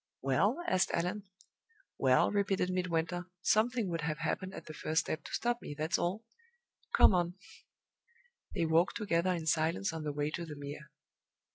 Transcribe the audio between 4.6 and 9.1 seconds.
the first step to stop me, that's all. Come on." They walked